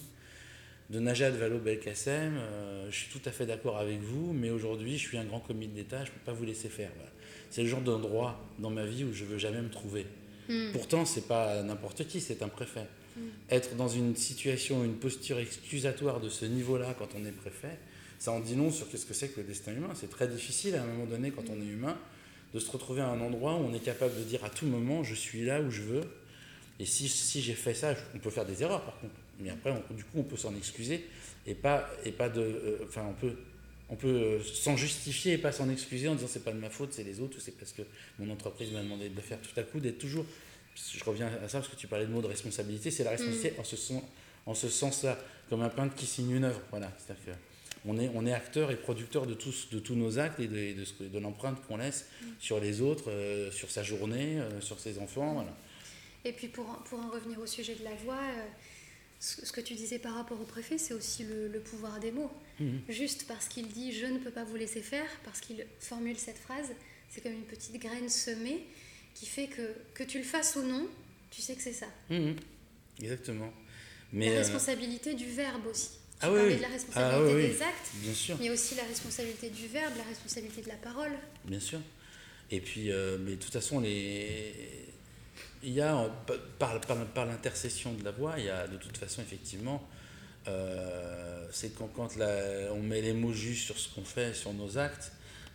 de 0.91 1.01
Najat 1.01 1.31
Vallaud-Belkacem, 1.31 2.37
euh, 2.37 2.91
je 2.91 2.97
suis 2.97 3.09
tout 3.09 3.27
à 3.27 3.33
fait 3.33 3.47
d'accord 3.47 3.79
avec 3.79 4.01
vous, 4.01 4.35
mais 4.35 4.51
aujourd'hui, 4.51 4.99
je 4.99 5.09
suis 5.09 5.17
un 5.17 5.25
grand 5.25 5.41
commis 5.41 5.67
d'État, 5.67 6.05
je 6.05 6.11
ne 6.11 6.15
peux 6.17 6.25
pas 6.27 6.33
vous 6.33 6.45
laisser 6.45 6.69
faire. 6.69 6.91
C'est 7.49 7.63
le 7.63 7.69
genre 7.69 7.81
d'endroit 7.81 8.39
dans 8.59 8.71
ma 8.71 8.85
vie 8.85 9.05
où 9.05 9.15
je 9.15 9.25
veux 9.25 9.39
jamais 9.39 9.63
me 9.63 9.71
trouver. 9.71 10.05
Hmm. 10.49 10.73
Pourtant, 10.73 11.05
c'est 11.05 11.29
pas 11.29 11.63
n'importe 11.63 12.07
qui, 12.07 12.21
c'est 12.21 12.43
un 12.43 12.49
préfet. 12.49 12.87
Hmm. 13.17 13.21
Être 13.51 13.77
dans 13.77 13.89
une 13.89 14.17
situation, 14.17 14.85
une 14.85 14.97
posture 14.97 15.39
excusatoire 15.39 16.21
de 16.21 16.29
ce 16.29 16.45
niveau-là 16.45 16.95
quand 16.99 17.09
on 17.15 17.25
est 17.25 17.33
préfet, 17.33 17.79
ça 18.19 18.33
en 18.33 18.41
dit 18.41 18.55
long 18.55 18.71
sur 18.71 18.89
qu'est-ce 18.89 19.07
que 19.07 19.15
c'est 19.15 19.29
que 19.29 19.41
le 19.41 19.47
destin 19.47 19.73
humain. 19.73 19.91
C'est 19.95 20.11
très 20.11 20.29
difficile 20.29 20.77
à 20.77 20.83
un 20.83 20.87
moment 20.87 21.07
donné, 21.07 21.31
quand 21.31 21.45
on 21.51 21.61
est 21.61 21.67
humain, 21.67 21.97
de 22.55 22.61
se 22.61 22.71
retrouver 22.71 23.01
à 23.01 23.09
un 23.09 23.21
endroit 23.21 23.55
où 23.55 23.65
on 23.65 23.75
est 23.75 23.83
capable 23.83 24.17
de 24.17 24.23
dire 24.23 24.45
à 24.45 24.51
tout 24.51 24.67
moment, 24.67 25.03
je 25.03 25.15
suis 25.15 25.45
là 25.45 25.61
où 25.61 25.71
je 25.71 25.83
veux. 25.83 26.05
Et 26.79 26.87
si, 26.87 27.09
si 27.09 27.41
j'ai 27.41 27.55
fait 27.55 27.75
ça, 27.75 27.95
on 28.15 28.19
peut 28.19 28.31
faire 28.31 28.47
des 28.47 28.63
erreurs 28.63 28.83
par 28.83 28.99
contre. 28.99 29.15
Mais 29.41 29.51
après, 29.51 29.73
du 29.91 30.05
coup, 30.05 30.19
on 30.19 30.23
peut 30.23 30.37
s'en 30.37 30.55
excuser 30.55 31.07
et 31.47 31.55
pas, 31.55 31.89
et 32.05 32.13
pas 32.13 32.29
de. 32.29 32.41
Euh, 32.41 32.79
enfin, 32.87 33.05
on 33.09 33.15
peut, 33.15 33.35
on 33.93 33.97
peut 33.97 34.09
euh, 34.09 34.43
s'en 34.43 34.75
justifier 34.75 35.35
et 35.35 35.39
pas 35.39 35.53
s'en 35.53 35.69
excuser 35.69 36.09
en 36.09 36.15
disant 36.15 36.27
c'est 36.27 36.43
pas 36.43 36.53
de 36.53 36.59
ma 36.59 36.71
faute, 36.71 36.95
c'est 36.95 37.05
les 37.05 37.21
autres, 37.21 37.37
ou 37.37 37.41
c'est 37.41 37.53
parce 37.53 37.73
que 37.73 37.83
mon 38.19 38.33
entreprise 38.33 38.73
m'a 38.73 38.83
demandé 38.83 39.11
de 39.11 39.15
le 39.15 39.21
faire 39.21 39.39
tout 39.39 39.61
à 39.61 39.63
coup, 39.63 39.81
d'être 39.81 39.99
toujours. 39.99 40.25
Je 40.75 41.05
reviens 41.05 41.27
à 41.45 41.49
ça 41.51 41.59
parce 41.59 41.69
que 41.69 41.77
tu 41.77 41.87
parlais 41.87 42.07
de 42.07 42.11
mots 42.11 42.23
de 42.23 42.27
responsabilité, 42.27 42.91
c'est 42.91 43.05
la 43.05 43.11
responsabilité 43.11 43.51
mm. 43.51 43.61
en 43.61 43.65
ce, 43.65 43.77
sens, 43.77 44.03
en 44.47 44.55
ce 44.55 44.71
sens-là, 44.71 45.19
comme 45.51 45.61
un 45.61 45.69
peintre 45.69 45.95
qui 45.95 46.07
signe 46.07 46.31
une 46.31 46.45
œuvre. 46.45 46.63
Voilà, 46.71 46.91
c'est-à-dire 46.97 47.37
on 47.85 47.99
est, 47.99 48.11
on 48.15 48.25
est 48.25 48.33
acteur 48.33 48.71
et 48.71 48.77
producteur 48.77 49.27
de 49.27 49.35
tous, 49.35 49.69
de 49.71 49.79
tous 49.79 49.95
nos 49.95 50.19
actes 50.19 50.41
et 50.41 50.47
de, 50.47 50.73
de, 51.03 51.09
de 51.09 51.19
l'empreinte 51.19 51.61
qu'on 51.67 51.77
laisse 51.77 52.07
mm. 52.23 52.27
sur 52.41 52.61
les 52.61 52.81
autres, 52.81 53.11
euh, 53.11 53.51
sur 53.51 53.71
sa 53.71 53.83
journée, 53.83 54.39
sur 54.61 54.81
ses 54.81 54.99
enfants. 55.01 55.35
Voilà. 55.35 55.55
Et 56.25 56.33
puis 56.33 56.49
pour, 56.49 56.65
pour 56.85 56.99
en 56.99 57.11
revenir 57.11 57.39
au 57.41 57.47
sujet 57.47 57.75
de 57.75 57.85
la 57.85 57.95
voix, 57.97 58.23
ce 59.23 59.53
que 59.53 59.61
tu 59.61 59.75
disais 59.75 60.01
par 60.01 60.15
rapport 60.15 60.41
au 60.41 60.45
préfet, 60.45 60.79
c'est 60.79 60.95
aussi 60.95 61.25
le, 61.25 61.61
pouvoir 61.61 62.01
des 62.01 62.11
mots. 62.11 62.31
Mhm. 62.59 62.81
Juste 62.89 63.27
parce 63.29 63.47
qu'il 63.47 63.69
dit 63.69 63.93
je 63.93 64.07
ne 64.07 64.19
peux 64.19 64.33
pas 64.33 64.43
vous 64.43 64.57
laisser 64.57 64.83
faire, 64.83 65.07
parce 65.25 65.41
qu'il 65.41 65.65
formule 65.79 66.19
cette 66.19 66.39
phrase, 66.39 66.71
c'est 67.09 67.21
comme 67.21 67.33
une 67.33 67.45
petite 67.45 67.79
graine 67.79 68.09
semée 68.09 68.67
qui 69.15 69.27
fait 69.27 69.47
que 69.47 69.75
que 69.95 70.03
tu 70.03 70.19
le 70.19 70.25
fasses 70.25 70.57
ou 70.57 70.63
non, 70.63 70.89
tu 71.31 71.41
sais 71.41 71.55
que 71.55 71.63
c'est 71.63 71.73
ça. 71.73 71.87
Mhm. 72.11 72.35
Exactement. 73.01 73.53
Mais 74.13 74.27
la 74.27 74.33
euh, 74.33 74.39
responsabilité 74.39 75.15
du 75.15 75.27
verbe 75.27 75.67
aussi. 75.67 75.91
Tu 75.91 76.27
ah 76.27 76.29
parlais 76.29 76.57
de 76.57 76.63
la 76.63 76.69
responsabilité 76.69 77.33
ah 77.33 77.55
des 77.55 77.63
actes, 77.63 77.91
bien 77.95 78.15
sûr. 78.15 78.37
mais 78.41 78.51
aussi 78.51 78.75
la 78.75 78.85
responsabilité 78.85 79.51
du 79.51 79.67
verbe, 79.69 79.95
la 79.97 80.05
responsabilité 80.05 80.63
de 80.63 80.69
la 80.69 80.77
parole. 80.77 81.13
Bien 81.45 81.61
sûr. 81.61 81.81
Et 82.51 82.61
puis, 82.61 82.91
euh, 82.91 83.19
mais 83.19 83.33
de 83.33 83.37
toute 83.37 83.53
façon, 83.53 83.81
les, 83.81 84.53
il 85.63 85.73
y 85.73 85.81
a, 85.81 86.09
par, 86.59 86.81
par, 86.81 87.27
l'intercession 87.27 87.93
de 87.93 88.05
la 88.05 88.11
voix, 88.11 88.35
il 88.39 88.45
y 88.45 88.51
a 88.51 88.67
de 88.67 88.77
toute 88.77 88.97
façon, 88.97 89.23
effectivement, 89.23 89.87
euh, 90.49 91.47
c'est 91.53 91.77
quand, 91.77 91.89
quand 91.89 92.09
on 92.19 92.83
met 92.83 93.01
les 93.01 93.13
mots 93.13 93.33
justes 93.33 93.65
sur 93.65 93.79
ce 93.79 93.95
qu'on 93.95 94.05
fait, 94.05 94.35
sur 94.35 94.53
nos 94.53 94.79
actes, 94.79 95.13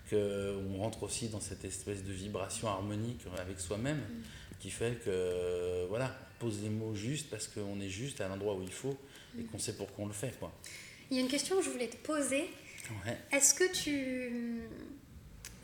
qu'on 0.10 0.78
rentre 0.78 1.04
aussi 1.04 1.28
dans 1.28 1.42
cette 1.42 1.66
espèce 1.66 2.04
de 2.04 2.14
vibration 2.14 2.70
harmonique 2.70 3.22
avec 3.38 3.60
soi-même, 3.60 3.98
mm. 3.98 4.24
qui 4.60 4.70
fait 4.70 5.00
que, 5.04 5.86
voilà, 5.90 6.16
pose 6.40 6.62
les 6.64 6.70
mots 6.70 6.96
justes 6.96 7.30
parce 7.30 7.48
qu'on 7.48 7.80
est 7.82 7.90
juste 7.90 8.22
à 8.22 8.28
l'endroit 8.28 8.56
où 8.56 8.62
il 8.62 8.72
faut 8.72 8.98
et 9.38 9.42
mm. 9.42 9.48
qu'on 9.48 9.60
sait 9.60 9.74
pourquoi 9.74 10.06
on 10.06 10.08
le 10.08 10.14
fait. 10.14 10.38
Quoi. 10.40 10.52
Il 11.12 11.18
y 11.18 11.20
a 11.20 11.24
une 11.24 11.30
question 11.30 11.58
que 11.58 11.64
je 11.64 11.70
voulais 11.70 11.90
te 11.90 11.98
poser. 11.98 12.50
Est-ce 13.32 13.54
que 13.54 13.74
tu 13.74 14.62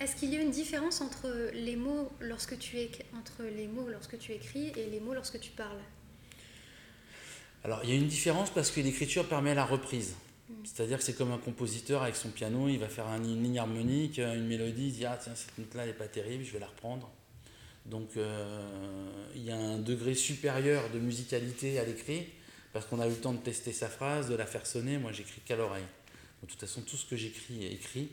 est-ce 0.03 0.17
qu'il 0.17 0.33
y 0.33 0.38
a 0.38 0.41
une 0.41 0.51
différence 0.51 1.00
entre 1.01 1.51
les 1.53 1.75
mots 1.75 2.12
lorsque 2.19 2.57
tu 2.60 2.77
entre 3.17 3.43
les 3.43 3.67
mots 3.67 3.88
lorsque 3.89 4.17
tu 4.19 4.33
écris 4.33 4.72
et 4.75 4.88
les 4.88 5.00
mots 5.00 5.13
lorsque 5.13 5.39
tu 5.39 5.51
parles? 5.51 5.79
Alors 7.63 7.79
il 7.83 7.89
y 7.89 7.93
a 7.93 7.95
une 7.95 8.07
différence 8.07 8.50
parce 8.50 8.69
que 8.69 8.81
l'écriture 8.81 9.27
permet 9.27 9.55
la 9.55 9.65
reprise. 9.65 10.15
Mm. 10.50 10.53
C'est-à-dire 10.65 10.98
que 10.98 11.03
c'est 11.05 11.15
comme 11.15 11.31
un 11.31 11.38
compositeur 11.38 12.03
avec 12.03 12.17
son 12.17 12.29
piano, 12.29 12.67
il 12.67 12.79
va 12.79 12.89
faire 12.89 13.07
une 13.07 13.41
ligne 13.41 13.60
harmonique, 13.60 14.19
une 14.19 14.45
mélodie, 14.45 14.88
il 14.88 14.93
dit 14.93 15.05
ah 15.05 15.17
tiens 15.22 15.36
cette 15.36 15.57
note-là 15.57 15.83
elle 15.83 15.89
n'est 15.89 15.95
pas 15.95 16.07
terrible, 16.07 16.43
je 16.43 16.51
vais 16.51 16.60
la 16.60 16.67
reprendre. 16.67 17.10
Donc 17.86 18.17
euh, 18.17 19.29
il 19.36 19.43
y 19.43 19.51
a 19.51 19.57
un 19.57 19.79
degré 19.79 20.15
supérieur 20.15 20.89
de 20.89 21.00
musicalité 21.00 21.79
à 21.79 21.86
l'écrit 21.86 22.27
parce 22.74 22.86
qu'on 22.86 23.00
a 23.00 23.07
eu 23.07 23.12
le 23.12 23.15
temps 23.15 23.33
de 23.33 23.38
tester 23.38 23.72
sa 23.72 23.88
phrase, 23.88 24.29
de 24.29 24.36
la 24.36 24.45
faire 24.45 24.65
sonner. 24.65 24.98
Moi 24.98 25.13
j'écris 25.13 25.41
qu'à 25.45 25.55
l'oreille. 25.55 25.86
De 26.41 26.48
toute 26.48 26.60
façon 26.60 26.81
tout 26.81 26.98
ce 26.98 27.05
que 27.05 27.15
j'écris 27.15 27.65
est 27.65 27.72
écrit 27.72 28.10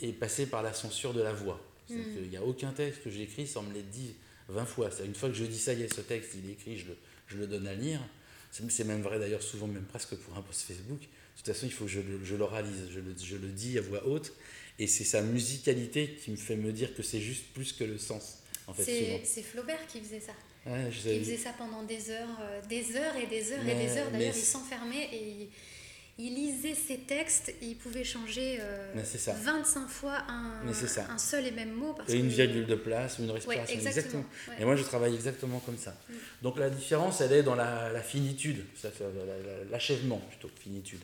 et 0.00 0.12
passer 0.12 0.46
par 0.46 0.62
la 0.62 0.72
censure 0.72 1.12
de 1.12 1.22
la 1.22 1.32
voix. 1.32 1.60
Il 1.90 2.28
n'y 2.28 2.36
a 2.36 2.42
aucun 2.42 2.72
texte 2.72 3.02
que 3.02 3.10
j'écris 3.10 3.46
sans 3.46 3.62
me 3.62 3.72
l'être 3.72 3.90
dit 3.90 4.14
20 4.48 4.64
fois. 4.66 4.90
Une 5.04 5.14
fois 5.14 5.28
que 5.28 5.34
je 5.34 5.44
dis 5.44 5.58
ça 5.58 5.72
y 5.72 5.82
est, 5.82 5.92
ce 5.92 6.00
texte, 6.02 6.32
il 6.34 6.48
est 6.50 6.52
écrit, 6.52 6.78
je 6.78 6.86
le, 6.86 6.96
je 7.28 7.38
le 7.38 7.46
donne 7.46 7.66
à 7.66 7.74
lire. 7.74 8.00
C'est 8.50 8.84
même 8.84 9.02
vrai 9.02 9.18
d'ailleurs 9.18 9.42
souvent, 9.42 9.66
même 9.66 9.84
presque 9.84 10.14
pour 10.16 10.36
un 10.36 10.42
post 10.42 10.62
Facebook. 10.62 11.00
De 11.00 11.06
toute 11.36 11.46
façon, 11.46 11.66
il 11.66 11.72
faut 11.72 11.84
que 11.84 11.90
je, 11.90 12.00
je 12.22 12.34
l'oralise, 12.34 12.88
je 12.92 13.00
le, 13.00 13.14
je 13.22 13.36
le 13.36 13.48
dis 13.48 13.78
à 13.78 13.80
voix 13.80 14.06
haute. 14.06 14.32
Et 14.78 14.86
c'est 14.86 15.04
sa 15.04 15.22
musicalité 15.22 16.14
qui 16.22 16.30
me 16.30 16.36
fait 16.36 16.56
me 16.56 16.72
dire 16.72 16.94
que 16.94 17.02
c'est 17.02 17.20
juste 17.20 17.44
plus 17.52 17.72
que 17.72 17.84
le 17.84 17.98
sens. 17.98 18.38
En 18.66 18.74
fait, 18.74 19.22
c'est 19.24 19.42
Flaubert 19.42 19.86
qui 19.86 20.00
faisait 20.00 20.20
ça. 20.20 20.32
il 20.66 21.20
faisait 21.20 21.36
ça 21.36 21.54
pendant 21.56 21.82
des 21.84 22.10
heures, 22.10 22.38
euh, 22.40 22.60
des 22.68 22.96
heures 22.96 23.16
et 23.16 23.26
des 23.26 23.52
heures 23.52 23.66
et 23.66 23.74
des 23.74 23.96
heures. 23.96 24.10
D'ailleurs, 24.10 24.36
il 24.36 24.42
s'enfermait 24.42 25.08
et 25.12 25.28
il 25.30 25.48
lisait 26.18 26.74
ses 26.74 26.98
textes 26.98 27.48
et 27.48 27.66
il 27.66 27.76
pouvait 27.76 28.02
changer 28.02 28.60
25 28.94 29.80
euh, 29.80 29.86
fois 29.86 30.18
un, 30.28 30.66
un, 30.66 31.18
seul 31.18 31.46
et 31.46 31.52
même 31.52 31.72
mot. 31.72 31.94
et 32.08 32.16
une 32.16 32.28
virgule 32.28 32.66
de 32.66 32.74
place 32.74 33.18
une 33.20 33.30
respiration. 33.30 33.78
exactement. 33.78 34.24
Et 34.58 34.64
moi, 34.64 34.74
je 34.74 34.82
travaille 34.82 35.14
exactement 35.14 35.60
comme 35.60 35.78
ça. 35.78 35.92
Mm. 36.08 36.14
Donc 36.42 36.58
la 36.58 36.70
différence, 36.70 37.20
elle 37.20 37.32
est 37.32 37.44
dans 37.44 37.54
la, 37.54 38.00
finitude, 38.00 38.64
l'achèvement 39.70 40.18
plutôt 40.28 40.48
que 40.48 40.60
finitude. 40.60 41.02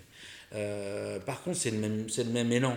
Euh, 0.53 1.21
par 1.21 1.43
contre, 1.43 1.59
c'est 1.59 1.71
le, 1.71 1.79
même, 1.79 2.07
le 2.17 2.25
même 2.25 2.51
élan. 2.51 2.77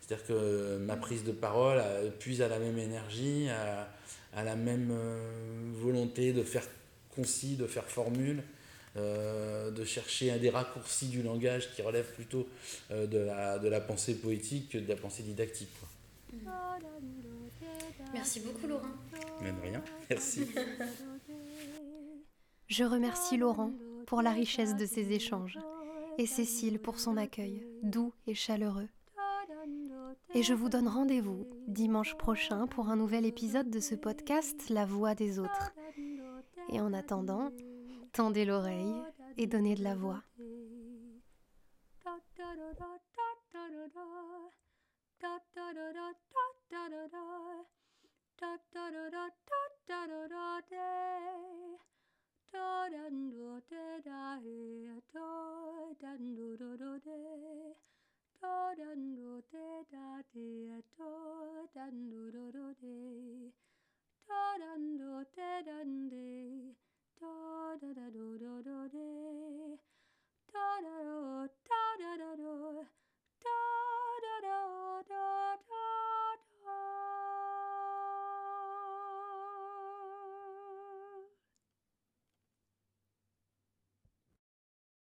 C'est-à-dire 0.00 0.26
que 0.26 0.78
ma 0.78 0.96
prise 0.96 1.24
de 1.24 1.32
parole 1.32 1.78
euh, 1.80 2.10
puise 2.10 2.42
à 2.42 2.48
la 2.48 2.60
même 2.60 2.78
énergie, 2.78 3.48
à, 3.48 3.88
à 4.36 4.44
la 4.44 4.54
même 4.54 4.96
volonté 5.74 6.32
de 6.32 6.44
faire 6.44 6.64
concis, 7.14 7.56
de 7.56 7.66
faire 7.66 7.84
formule. 7.86 8.42
Euh, 8.96 9.70
de 9.70 9.84
chercher 9.84 10.30
un 10.32 10.36
des 10.36 10.50
raccourcis 10.50 11.06
du 11.06 11.22
langage 11.22 11.74
qui 11.74 11.80
relève 11.80 12.12
plutôt 12.12 12.46
euh, 12.90 13.06
de, 13.06 13.16
la, 13.16 13.58
de 13.58 13.66
la 13.68 13.80
pensée 13.80 14.14
poétique 14.14 14.68
que 14.68 14.78
de 14.78 14.86
la 14.86 14.96
pensée 14.96 15.22
didactique. 15.22 15.70
Merci 18.12 18.40
beaucoup 18.40 18.66
Laurent. 18.66 18.88
Même 19.40 19.58
rien, 19.62 19.82
merci. 20.10 20.46
Je 22.66 22.84
remercie 22.84 23.38
Laurent 23.38 23.72
pour 24.06 24.20
la 24.20 24.32
richesse 24.32 24.76
de 24.76 24.84
ses 24.84 25.12
échanges 25.12 25.58
et 26.18 26.26
Cécile 26.26 26.78
pour 26.78 27.00
son 27.00 27.16
accueil 27.16 27.66
doux 27.82 28.12
et 28.26 28.34
chaleureux. 28.34 28.88
Et 30.34 30.42
je 30.42 30.52
vous 30.52 30.68
donne 30.68 30.88
rendez-vous 30.88 31.46
dimanche 31.66 32.14
prochain 32.16 32.66
pour 32.66 32.90
un 32.90 32.96
nouvel 32.96 33.24
épisode 33.24 33.70
de 33.70 33.80
ce 33.80 33.94
podcast 33.94 34.68
La 34.68 34.84
voix 34.84 35.14
des 35.14 35.38
autres. 35.38 35.72
Et 36.70 36.80
en 36.80 36.92
attendant, 36.92 37.50
tendez 38.12 38.44
l'oreille 38.44 39.02
et 39.36 39.46
donnez 39.46 39.74
de 39.74 39.82
la 39.82 39.94
voix. 39.94 40.22
da 67.22 67.76
da 67.80 67.92
da 67.94 68.10
do 68.10 68.36
do 68.36 68.62
do 68.62 68.88
de 68.88 69.78
da 70.52 70.80
da 70.82 70.96
do 71.06 71.48
da 71.68 71.82
da 72.00 72.16
da 72.16 72.34
do 72.34 72.86
da 73.44 73.58
da 74.24 74.34
do 74.46 74.91